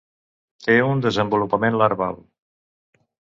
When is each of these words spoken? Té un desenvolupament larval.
Té 0.67 0.77
un 0.85 1.03
desenvolupament 1.03 1.77
larval. 1.81 2.17